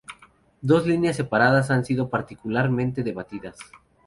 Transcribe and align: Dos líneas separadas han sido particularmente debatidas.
Dos 0.61 0.87
líneas 0.87 1.17
separadas 1.17 1.69
han 1.69 1.85
sido 1.85 2.09
particularmente 2.09 3.03
debatidas. 3.03 3.57